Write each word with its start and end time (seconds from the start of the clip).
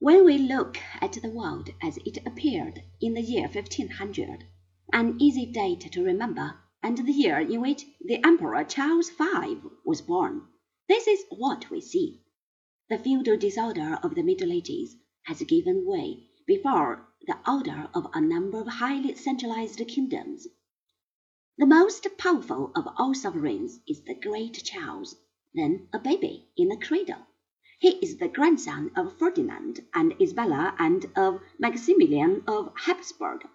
When 0.00 0.24
we 0.24 0.38
look 0.38 0.78
at 1.00 1.14
the 1.14 1.28
world 1.28 1.70
as 1.82 1.96
it 2.06 2.24
appeared 2.24 2.84
in 3.00 3.14
the 3.14 3.20
year 3.20 3.48
1500, 3.48 4.44
an 4.92 5.20
easy 5.20 5.44
date 5.44 5.90
to 5.90 6.04
remember, 6.04 6.56
and 6.80 6.98
the 6.98 7.10
year 7.10 7.40
in 7.40 7.60
which 7.60 7.84
the 8.00 8.24
Emperor 8.24 8.62
Charles 8.62 9.10
V 9.10 9.60
was 9.84 10.00
born, 10.00 10.46
this 10.86 11.08
is 11.08 11.24
what 11.30 11.68
we 11.68 11.80
see. 11.80 12.22
The 12.88 12.98
feudal 12.98 13.36
disorder 13.36 13.98
of 14.00 14.14
the 14.14 14.22
Middle 14.22 14.52
Ages 14.52 14.94
has 15.24 15.42
given 15.42 15.84
way 15.84 16.28
before 16.46 17.08
the 17.26 17.38
order 17.50 17.90
of 17.92 18.06
a 18.14 18.20
number 18.20 18.60
of 18.60 18.68
highly 18.68 19.16
centralized 19.16 19.84
kingdoms. 19.88 20.46
The 21.56 21.66
most 21.66 22.06
powerful 22.16 22.70
of 22.76 22.86
all 22.98 23.14
sovereigns 23.14 23.80
is 23.88 24.02
the 24.04 24.14
great 24.14 24.62
Charles, 24.62 25.16
then 25.54 25.88
a 25.92 25.98
baby 25.98 26.50
in 26.56 26.70
a 26.70 26.76
cradle. 26.76 27.26
He 27.80 27.90
is 28.02 28.16
the 28.16 28.26
grandson 28.26 28.90
of 28.96 29.16
Ferdinand 29.20 29.86
and 29.94 30.12
Isabella 30.20 30.74
and 30.80 31.06
of 31.14 31.40
Maximilian 31.60 32.42
of 32.48 32.72
Habsburg, 32.76 33.46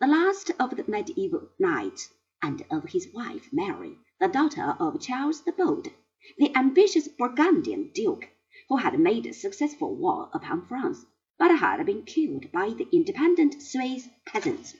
the 0.00 0.08
last 0.08 0.50
of 0.58 0.74
the 0.76 0.84
medieval 0.88 1.50
knights, 1.60 2.12
and 2.42 2.64
of 2.72 2.86
his 2.86 3.06
wife 3.14 3.52
Mary, 3.52 3.96
the 4.18 4.26
daughter 4.26 4.74
of 4.80 5.00
Charles 5.00 5.42
the 5.44 5.52
Bold, 5.52 5.92
the 6.38 6.52
ambitious 6.56 7.06
Burgundian 7.06 7.92
duke, 7.94 8.28
who 8.68 8.78
had 8.78 8.98
made 8.98 9.26
a 9.26 9.32
successful 9.32 9.94
war 9.94 10.28
upon 10.32 10.66
France, 10.66 11.06
but 11.38 11.56
had 11.56 11.86
been 11.86 12.02
killed 12.02 12.50
by 12.50 12.70
the 12.70 12.88
independent 12.90 13.62
Swiss 13.62 14.08
peasants. 14.26 14.74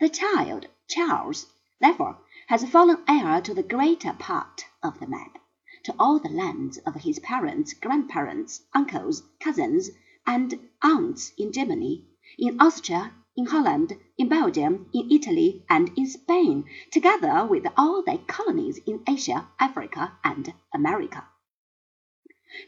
The 0.00 0.10
child, 0.10 0.66
Charles, 0.86 1.50
therefore, 1.80 2.18
has 2.48 2.68
fallen 2.68 2.98
heir 3.08 3.40
to 3.40 3.54
the 3.54 3.62
greater 3.62 4.12
part 4.12 4.66
of 4.82 5.00
the 5.00 5.06
map, 5.06 5.38
to 5.86 5.94
all 6.00 6.18
the 6.18 6.28
lands 6.28 6.78
of 6.78 6.96
his 6.96 7.20
parents, 7.20 7.72
grandparents, 7.72 8.62
uncles, 8.74 9.22
cousins, 9.38 9.88
and 10.26 10.58
aunts 10.82 11.32
in 11.38 11.52
Germany, 11.52 12.04
in 12.36 12.60
Austria, 12.60 13.12
in 13.36 13.46
Holland, 13.46 13.96
in 14.18 14.28
Belgium, 14.28 14.90
in 14.92 15.08
Italy, 15.12 15.64
and 15.68 15.92
in 15.96 16.04
Spain, 16.08 16.64
together 16.90 17.46
with 17.46 17.68
all 17.76 18.02
their 18.02 18.18
colonies 18.18 18.80
in 18.84 19.00
Asia, 19.06 19.46
Africa, 19.60 20.18
and 20.24 20.52
America. 20.74 21.28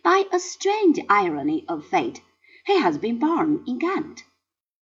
By 0.04 0.26
a 0.30 0.38
strange 0.38 1.00
irony 1.08 1.64
of 1.66 1.88
fate, 1.88 2.22
he 2.66 2.78
has 2.78 2.98
been 2.98 3.18
born 3.18 3.64
in 3.66 3.80
Ghent, 3.80 4.22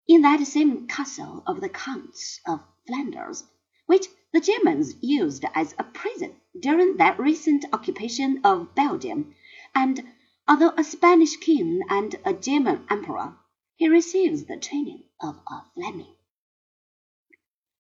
in 0.06 0.22
that 0.24 0.46
same 0.46 0.86
castle 0.88 1.44
of 1.48 1.62
the 1.62 1.70
Counts 1.70 2.42
of 2.46 2.60
Flanders, 2.86 3.46
which 3.88 4.06
the 4.34 4.40
Germans 4.40 4.96
used 5.02 5.44
as 5.56 5.74
a 5.80 5.84
prison 5.84 6.36
during 6.60 6.98
their 6.98 7.16
recent 7.16 7.66
occupation 7.74 8.40
of 8.44 8.76
Belgium, 8.76 9.34
and 9.74 10.06
although 10.48 10.74
a 10.78 10.84
Spanish 10.84 11.38
king 11.38 11.82
and 11.90 12.16
a 12.26 12.34
German 12.34 12.86
emperor, 12.90 13.38
he 13.76 13.88
receives 13.88 14.46
the 14.46 14.58
training 14.58 15.04
of 15.22 15.40
a 15.50 15.64
Fleming. 15.74 16.14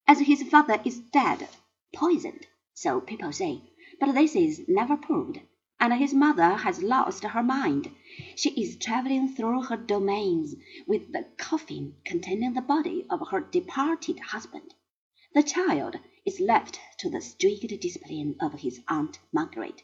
As 0.07 0.19
his 0.19 0.43
father 0.43 0.81
is 0.85 0.99
dead, 0.99 1.49
poisoned, 1.93 2.47
so 2.73 3.01
people 3.01 3.33
say, 3.33 3.61
but 3.99 4.13
this 4.13 4.35
is 4.35 4.63
never 4.67 4.95
proved, 4.95 5.41
and 5.79 5.93
his 5.93 6.13
mother 6.13 6.55
has 6.55 6.81
lost 6.81 7.23
her 7.23 7.43
mind. 7.43 7.91
She 8.35 8.51
is 8.51 8.77
traveling 8.77 9.35
through 9.35 9.63
her 9.63 9.77
domains 9.77 10.55
with 10.87 11.11
the 11.11 11.25
coffin 11.37 11.95
containing 12.05 12.53
the 12.53 12.61
body 12.61 13.05
of 13.09 13.27
her 13.29 13.41
departed 13.41 14.19
husband. 14.19 14.73
The 15.37 15.43
child 15.43 15.99
is 16.25 16.39
left 16.39 16.79
to 16.97 17.11
the 17.11 17.21
strict 17.21 17.67
discipline 17.79 18.37
of 18.41 18.53
his 18.53 18.81
Aunt 18.87 19.19
Margaret 19.31 19.83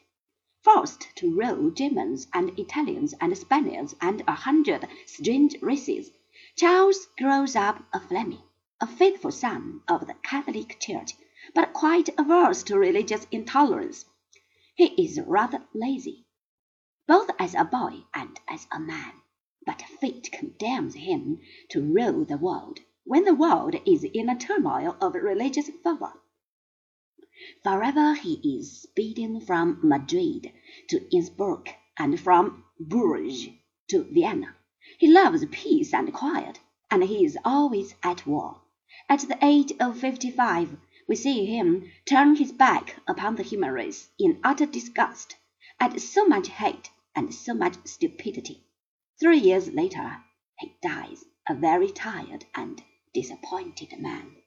forced 0.64 1.16
to 1.18 1.32
rule 1.32 1.70
Germans 1.70 2.26
and 2.34 2.58
Italians 2.58 3.14
and 3.22 3.38
Spaniards 3.38 3.94
and 4.02 4.24
a 4.28 4.34
hundred 4.34 4.88
strange 5.06 5.56
races, 5.62 6.10
Charles 6.56 7.06
grows 7.20 7.56
up 7.56 7.86
a 7.94 8.00
Fleming, 8.00 8.42
a 8.82 8.88
faithful 8.88 9.30
son 9.30 9.84
of 9.88 10.08
the 10.08 10.16
Catholic 10.24 10.80
Church, 10.80 11.14
but 11.54 11.72
quite 11.72 12.10
averse 12.18 12.64
to 12.64 12.80
religious 12.80 13.28
intolerance. 13.30 14.06
He 14.74 14.86
is 15.06 15.22
rather 15.22 15.68
lazy, 15.72 16.26
both 17.06 17.30
as 17.38 17.54
a 17.54 17.64
boy 17.64 18.06
and 18.12 18.40
as 18.48 18.66
a 18.72 18.80
man, 18.80 19.22
but 19.68 19.84
fate 19.84 20.32
condemns 20.32 20.96
him 20.96 21.42
to 21.70 21.80
rule 21.80 22.26
the 22.26 22.38
world 22.38 22.80
when 23.06 23.26
the 23.26 23.36
world 23.36 23.76
is 23.86 24.04
in 24.04 24.28
a 24.28 24.40
turmoil 24.40 24.96
of 25.00 25.14
religious 25.14 25.70
fervor. 25.84 26.14
Forever 27.62 28.16
he 28.16 28.58
is 28.58 28.82
speeding 28.82 29.40
from 29.42 29.80
Madrid 29.84 30.52
to 30.88 31.06
Innsbruck 31.16 31.70
and 31.98 32.20
from 32.20 32.64
Bruges 32.80 33.50
to 33.90 34.04
Vienna. 34.06 34.56
He 34.98 35.12
loves 35.12 35.46
peace 35.52 35.94
and 35.94 36.14
quiet, 36.14 36.60
and 36.90 37.04
he 37.04 37.24
is 37.24 37.38
always 37.46 37.94
at 38.02 38.26
war. 38.26 38.62
At 39.10 39.20
the 39.22 39.38
age 39.44 39.74
of 39.80 40.00
fifty 40.00 40.32
five 40.32 40.76
we 41.08 41.16
see 41.16 41.46
him 41.46 41.92
turn 42.06 42.36
his 42.38 42.52
back 42.52 42.96
upon 43.08 43.36
the 43.36 43.44
human 43.44 43.72
race 43.72 44.10
in 44.18 44.40
utter 44.44 44.66
disgust 44.66 45.36
at 45.80 46.00
so 46.02 46.26
much 46.26 46.48
hate 46.48 46.90
and 47.16 47.34
so 47.34 47.54
much 47.54 47.76
stupidity. 47.86 48.64
Three 49.20 49.40
years 49.40 49.72
later 49.72 50.18
he 50.58 50.78
dies, 50.82 51.26
a 51.48 51.54
very 51.54 51.92
tired 51.92 52.46
and 52.56 52.82
disappointed 53.14 53.94
man. 54.00 54.43